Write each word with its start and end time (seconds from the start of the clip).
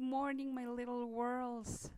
morning, 0.00 0.54
my 0.54 0.66
little 0.66 1.06
worlds. 1.10 1.90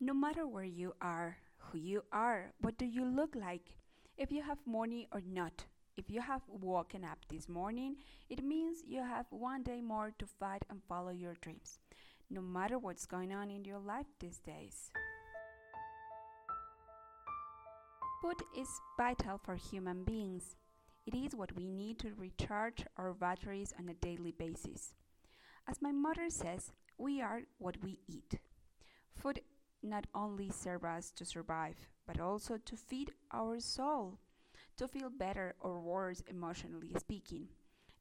No 0.00 0.12
matter 0.12 0.46
where 0.46 0.64
you 0.64 0.94
are, 1.00 1.36
who 1.56 1.78
you 1.78 2.02
are, 2.12 2.52
what 2.60 2.76
do 2.76 2.84
you 2.84 3.04
look 3.04 3.36
like, 3.36 3.76
if 4.18 4.32
you 4.32 4.42
have 4.42 4.58
money 4.66 5.06
or 5.12 5.22
not, 5.24 5.64
if 5.96 6.10
you 6.10 6.20
have 6.20 6.42
woken 6.48 7.04
up 7.04 7.18
this 7.28 7.48
morning, 7.48 7.96
it 8.28 8.42
means 8.42 8.82
you 8.86 9.00
have 9.02 9.26
one 9.30 9.62
day 9.62 9.80
more 9.80 10.12
to 10.18 10.26
fight 10.26 10.64
and 10.68 10.82
follow 10.88 11.10
your 11.10 11.34
dreams, 11.40 11.78
no 12.28 12.40
matter 12.40 12.78
what's 12.78 13.06
going 13.06 13.32
on 13.32 13.50
in 13.50 13.64
your 13.64 13.78
life 13.78 14.06
these 14.18 14.40
days. 14.40 14.90
Food 18.20 18.42
is 18.58 18.68
vital 18.96 19.38
for 19.38 19.54
human 19.54 20.02
beings. 20.02 20.56
It 21.06 21.14
is 21.14 21.34
what 21.34 21.54
we 21.56 21.66
need 21.66 21.98
to 22.00 22.14
recharge 22.16 22.84
our 22.96 23.12
batteries 23.14 23.72
on 23.78 23.88
a 23.88 23.94
daily 23.94 24.32
basis. 24.32 24.94
As 25.68 25.80
my 25.80 25.92
mother 25.92 26.28
says, 26.28 26.72
we 27.02 27.20
are 27.20 27.42
what 27.58 27.76
we 27.82 27.98
eat. 28.06 28.38
Food 29.16 29.40
not 29.82 30.06
only 30.14 30.48
serves 30.50 30.84
us 30.84 31.10
to 31.10 31.24
survive, 31.24 31.74
but 32.06 32.20
also 32.20 32.58
to 32.64 32.76
feed 32.76 33.10
our 33.32 33.58
soul, 33.58 34.20
to 34.76 34.86
feel 34.86 35.10
better 35.10 35.56
or 35.58 35.80
worse 35.80 36.22
emotionally 36.28 36.92
speaking. 36.96 37.48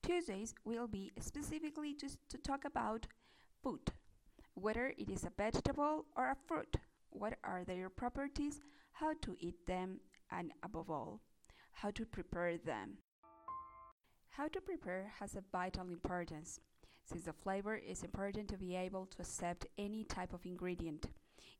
Tuesdays 0.04 0.54
will 0.66 0.88
be 0.88 1.12
specifically 1.20 1.96
just 2.00 2.20
to 2.30 2.38
talk 2.38 2.64
about 2.64 3.08
food, 3.64 3.92
whether 4.54 4.94
it 4.96 5.10
is 5.10 5.24
a 5.24 5.32
vegetable 5.36 6.06
or 6.16 6.30
a 6.30 6.38
fruit, 6.48 6.76
what 7.10 7.34
are 7.44 7.64
their 7.64 7.90
properties, 7.90 8.62
how 8.94 9.14
to 9.24 9.36
eat 9.40 9.66
them, 9.66 10.00
and 10.30 10.52
above 10.62 10.92
all, 10.92 11.22
how 11.72 11.90
to 11.90 12.06
prepare 12.06 12.56
them. 12.60 12.98
How 14.30 14.48
to 14.48 14.62
prepare 14.62 15.12
has 15.20 15.36
a 15.36 15.44
vital 15.52 15.90
importance, 15.90 16.60
since 17.12 17.26
the 17.26 17.34
flavor 17.34 17.76
is 17.76 18.04
important 18.04 18.48
to 18.50 18.58
be 18.58 18.76
able 18.76 19.06
to 19.06 19.22
accept 19.22 19.66
any 19.78 20.04
type 20.06 20.34
of 20.34 20.46
ingredient, 20.46 21.08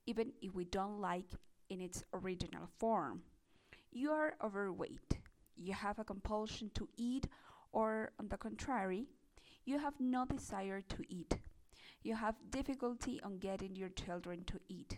even 0.06 0.32
if 0.42 0.54
we 0.54 0.64
don't 0.64 1.02
like 1.02 1.30
in 1.70 1.82
its 1.82 2.04
original 2.14 2.70
form. 2.78 3.22
You 3.92 4.12
are 4.12 4.36
overweight, 4.44 5.18
you 5.56 5.74
have 5.74 6.00
a 6.00 6.06
compulsion 6.06 6.72
to 6.76 6.88
eat, 6.96 7.28
or 7.74 8.12
on 8.20 8.30
the 8.30 8.38
contrary, 8.38 9.08
you 9.66 9.80
have 9.80 9.94
no 10.00 10.26
desire 10.26 10.82
to 10.82 11.04
eat. 11.10 11.36
You 12.04 12.16
have 12.16 12.36
difficulty 12.50 13.20
on 13.22 13.38
getting 13.38 13.76
your 13.76 13.90
children 13.90 14.44
to 14.46 14.60
eat. 14.70 14.98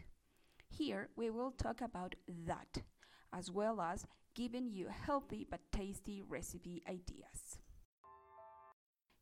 Here 0.70 1.10
we 1.16 1.30
will 1.30 1.52
talk 1.52 1.82
about 1.82 2.16
that 2.48 2.84
as 3.36 3.52
well 3.52 3.82
as 3.82 4.06
giving 4.36 4.70
you 4.70 4.88
healthy 4.88 5.46
but 5.50 5.60
tasty 5.72 6.22
recipe 6.22 6.82
ideas. 6.88 7.58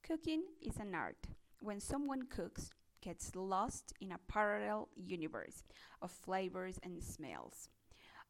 Cooking 0.04 0.44
is 0.62 0.78
an 0.78 0.96
art. 0.96 1.28
When 1.62 1.80
someone 1.80 2.24
cooks, 2.24 2.72
gets 3.02 3.36
lost 3.36 3.94
in 4.02 4.12
a 4.12 4.20
parallel 4.28 4.90
universe 4.96 5.64
of 6.02 6.12
flavors 6.12 6.80
and 6.82 7.02
smells, 7.04 7.70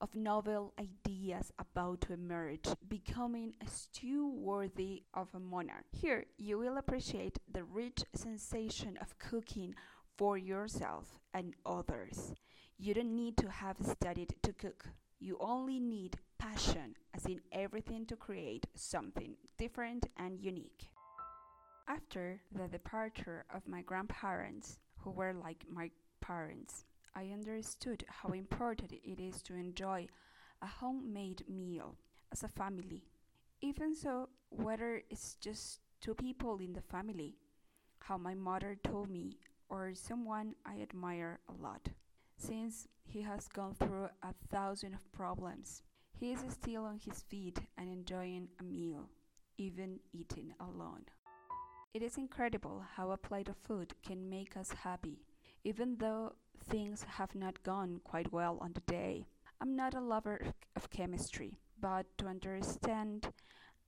of 0.02 0.14
novel 0.14 0.74
ideas 0.78 1.52
about 1.58 2.02
to 2.02 2.14
emerge, 2.14 2.68
becoming 2.90 3.54
a 3.66 3.70
stew 3.70 4.30
worthy 4.30 5.04
of 5.14 5.30
a 5.34 5.40
monarch. 5.40 5.86
Here, 5.92 6.26
you 6.38 6.60
will 6.60 6.78
appreciate 6.78 7.40
the 7.52 7.64
rich 7.64 8.04
sensation 8.14 8.98
of 9.00 9.18
cooking 9.18 9.74
for 10.18 10.38
yourself 10.38 11.20
and 11.34 11.56
others. 11.66 12.34
You 12.78 12.94
don't 12.94 13.16
need 13.16 13.38
to 13.38 13.50
have 13.50 13.78
studied 13.82 14.36
to 14.44 14.52
cook. 14.52 14.90
You 15.20 15.38
only 15.40 15.80
need 15.80 16.18
passion, 16.38 16.96
as 17.14 17.26
in 17.26 17.40
everything, 17.52 18.06
to 18.08 18.18
create 18.18 18.68
something 18.76 19.36
different 19.58 20.08
and 20.18 20.42
unique. 20.42 20.91
After 21.92 22.40
the 22.54 22.70
departure 22.70 23.44
of 23.54 23.68
my 23.68 23.82
grandparents, 23.82 24.80
who 25.00 25.12
were 25.12 25.34
like 25.34 25.66
my 25.70 25.92
parents, 26.22 26.86
I 27.14 27.32
understood 27.34 28.06
how 28.08 28.30
important 28.30 28.94
it 28.94 29.20
is 29.20 29.42
to 29.42 29.56
enjoy 29.56 30.08
a 30.62 30.68
homemade 30.68 31.44
meal 31.50 31.98
as 32.32 32.44
a 32.44 32.48
family. 32.48 33.04
Even 33.60 33.94
so, 33.94 34.30
whether 34.52 35.02
it's 35.10 35.36
just 35.42 35.82
two 36.00 36.14
people 36.14 36.60
in 36.60 36.72
the 36.72 36.82
family, 36.82 37.36
how 38.00 38.18
my 38.18 38.36
mother 38.36 38.78
told 38.82 39.10
me, 39.10 39.36
or 39.68 39.94
someone 39.94 40.56
I 40.66 40.80
admire 40.82 41.42
a 41.50 41.62
lot. 41.62 41.90
Since 42.38 42.88
he 43.04 43.22
has 43.24 43.50
gone 43.50 43.76
through 43.76 44.08
a 44.24 44.34
thousand 44.50 44.94
of 44.94 45.12
problems, 45.12 45.84
he 46.18 46.32
is 46.32 46.40
still 46.52 46.86
on 46.86 47.00
his 47.00 47.24
feet 47.24 47.60
and 47.78 47.90
enjoying 47.90 48.48
a 48.62 48.64
meal, 48.64 49.10
even 49.58 50.00
eating 50.14 50.54
alone. 50.62 51.04
It 51.94 52.02
is 52.02 52.18
incredible 52.18 52.86
how 52.96 53.12
a 53.12 53.18
plate 53.18 53.50
of 53.50 53.58
food 53.58 53.96
can 54.02 54.30
make 54.30 54.56
us 54.56 54.72
happy, 54.72 55.26
even 55.66 55.98
though 55.98 56.36
things 56.70 57.04
have 57.18 57.36
not 57.36 57.64
gone 57.64 58.00
quite 58.06 58.32
well 58.32 58.58
on 58.62 58.72
the 58.72 58.80
day. 58.82 59.26
I'm 59.60 59.76
not 59.76 59.94
a 59.94 60.00
lover 60.00 60.54
of 60.74 60.90
chemistry, 60.90 61.60
but 61.82 62.06
to 62.18 62.28
understand 62.28 63.34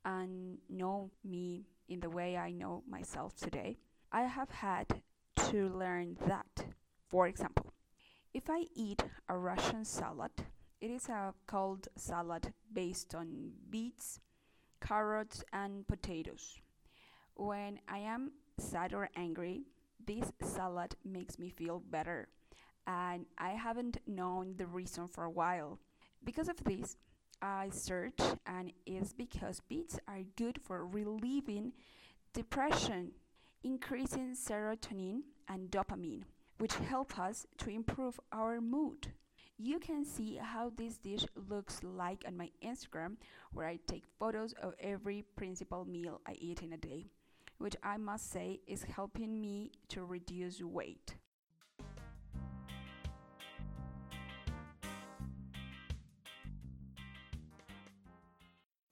and 0.03 0.57
know 0.69 1.11
me 1.23 1.65
in 1.87 2.01
the 2.01 2.09
way 2.09 2.35
I 2.35 2.51
know 2.51 2.83
myself 2.89 3.37
today, 3.37 3.77
I 4.11 4.23
have 4.23 4.49
had 4.49 5.01
to 5.49 5.69
learn 5.69 6.17
that. 6.27 6.65
For 7.07 7.25
example, 7.27 7.71
if 8.33 8.49
I 8.49 8.65
eat 8.75 9.01
a 9.29 9.37
Russian 9.37 9.85
salad, 9.85 10.31
it 10.81 10.91
is 10.91 11.07
a 11.07 11.33
cold 11.47 11.87
salad 11.95 12.51
based 12.73 13.15
on 13.15 13.53
beets, 13.69 14.19
carrots, 14.81 15.41
and 15.53 15.87
potatoes. 15.87 16.59
When 17.35 17.79
I 17.87 17.99
am 17.99 18.31
sad 18.57 18.93
or 18.93 19.09
angry, 19.15 19.63
this 20.05 20.31
salad 20.41 20.95
makes 21.03 21.39
me 21.39 21.49
feel 21.49 21.79
better, 21.79 22.27
and 22.87 23.25
I 23.37 23.51
haven't 23.51 23.97
known 24.07 24.55
the 24.57 24.67
reason 24.67 25.07
for 25.07 25.23
a 25.23 25.29
while. 25.29 25.79
Because 26.23 26.49
of 26.49 26.63
this, 26.63 26.97
I 27.41 27.69
search, 27.69 28.19
and 28.45 28.71
it's 28.85 29.13
because 29.13 29.61
beets 29.67 29.99
are 30.07 30.23
good 30.35 30.59
for 30.61 30.85
relieving 30.85 31.73
depression, 32.33 33.11
increasing 33.63 34.35
serotonin 34.35 35.21
and 35.47 35.69
dopamine 35.71 36.23
which 36.57 36.75
help 36.75 37.19
us 37.19 37.45
to 37.57 37.69
improve 37.69 38.19
our 38.31 38.61
mood. 38.61 39.11
You 39.57 39.79
can 39.79 40.05
see 40.05 40.37
how 40.41 40.71
this 40.75 40.97
dish 40.97 41.25
looks 41.49 41.81
like 41.83 42.23
on 42.27 42.37
my 42.37 42.49
Instagram, 42.65 43.17
where 43.51 43.67
I 43.67 43.79
take 43.87 44.03
photos 44.19 44.53
of 44.53 44.73
every 44.79 45.23
principal 45.35 45.85
meal 45.85 46.21
I 46.25 46.35
eat 46.39 46.61
in 46.61 46.73
a 46.73 46.77
day, 46.77 47.07
which 47.63 47.77
I 47.81 47.95
must 47.95 48.29
say 48.29 48.59
is 48.67 48.83
helping 48.83 49.39
me 49.39 49.71
to 49.87 50.03
reduce 50.03 50.61
weight. 50.61 51.15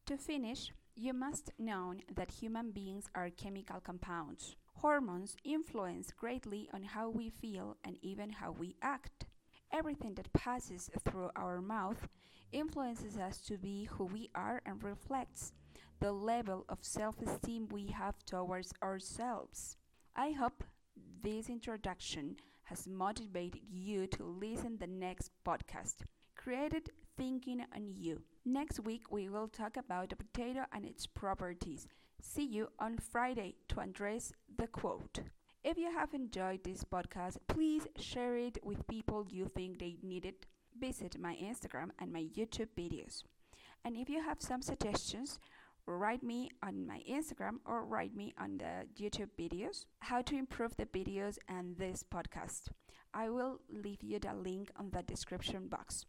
To 0.05 0.15
finish, 0.15 0.71
you 0.95 1.13
must 1.13 1.51
know 1.59 1.95
that 2.15 2.31
human 2.31 2.71
beings 2.71 3.09
are 3.13 3.29
chemical 3.29 3.81
compounds. 3.81 4.55
Hormones 4.75 5.35
influence 5.43 6.13
greatly 6.17 6.69
on 6.73 6.83
how 6.83 7.09
we 7.09 7.29
feel 7.29 7.75
and 7.83 7.97
even 8.01 8.29
how 8.29 8.53
we 8.53 8.77
act. 8.81 9.25
Everything 9.73 10.13
that 10.15 10.31
passes 10.31 10.89
through 11.03 11.29
our 11.35 11.61
mouth 11.61 12.07
influences 12.53 13.17
us 13.17 13.39
to 13.47 13.57
be 13.57 13.89
who 13.91 14.05
we 14.05 14.29
are 14.33 14.61
and 14.65 14.81
reflects 14.81 15.51
the 16.01 16.11
level 16.11 16.65
of 16.67 16.79
self 16.81 17.21
esteem 17.21 17.67
we 17.71 17.87
have 17.87 18.15
towards 18.25 18.73
ourselves. 18.83 19.77
I 20.15 20.31
hope 20.31 20.63
this 21.23 21.47
introduction 21.47 22.35
has 22.63 22.87
motivated 22.87 23.61
you 23.71 24.07
to 24.07 24.23
listen 24.23 24.77
the 24.77 24.87
next 24.87 25.31
podcast 25.45 25.95
created 26.35 26.89
thinking 27.17 27.61
on 27.75 27.93
you. 27.95 28.19
Next 28.45 28.79
week 28.79 29.11
we 29.11 29.29
will 29.29 29.47
talk 29.47 29.77
about 29.77 30.09
the 30.09 30.15
potato 30.15 30.65
and 30.73 30.85
its 30.85 31.05
properties. 31.05 31.87
See 32.19 32.45
you 32.45 32.69
on 32.79 32.97
Friday 32.97 33.55
to 33.69 33.79
address 33.81 34.33
the 34.57 34.67
quote. 34.67 35.19
If 35.63 35.77
you 35.77 35.91
have 35.91 36.15
enjoyed 36.15 36.63
this 36.63 36.83
podcast, 36.83 37.37
please 37.47 37.87
share 37.99 38.35
it 38.35 38.57
with 38.63 38.87
people 38.87 39.27
you 39.29 39.45
think 39.55 39.77
they 39.77 39.97
need 40.01 40.25
it. 40.25 40.47
Visit 40.79 41.19
my 41.19 41.35
Instagram 41.35 41.89
and 41.99 42.11
my 42.11 42.25
YouTube 42.35 42.69
videos. 42.75 43.23
And 43.85 43.95
if 43.95 44.09
you 44.09 44.23
have 44.23 44.41
some 44.41 44.61
suggestions, 44.63 45.37
write 45.85 46.23
me 46.23 46.49
on 46.63 46.87
my 46.87 47.01
Instagram 47.09 47.57
or 47.65 47.85
write 47.85 48.15
me 48.15 48.33
on 48.39 48.57
the 48.57 48.85
YouTube 48.99 49.29
videos 49.37 49.85
how 49.99 50.21
to 50.21 50.35
improve 50.35 50.75
the 50.77 50.85
videos 50.85 51.37
and 51.47 51.77
this 51.77 52.03
podcast. 52.03 52.69
I 53.13 53.29
will 53.29 53.59
leave 53.69 54.01
you 54.01 54.19
the 54.19 54.33
link 54.33 54.71
on 54.77 54.91
the 54.91 55.03
description 55.03 55.67
box. 55.67 56.05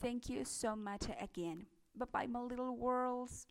Thank 0.00 0.28
you 0.28 0.44
so 0.44 0.74
much 0.74 1.04
again. 1.20 1.66
Bye 1.94 2.06
bye, 2.12 2.26
my 2.26 2.40
little 2.40 2.76
worlds. 2.76 3.46